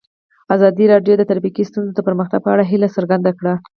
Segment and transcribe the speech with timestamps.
[0.55, 3.53] ازادي راډیو د ټرافیکي ستونزې د پرمختګ په اړه هیله څرګنده کړې.